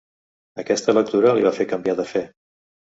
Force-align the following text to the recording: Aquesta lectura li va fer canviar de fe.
Aquesta 0.63 0.95
lectura 0.99 1.37
li 1.41 1.47
va 1.51 1.55
fer 1.61 1.69
canviar 1.77 1.99
de 2.03 2.09
fe. 2.15 2.29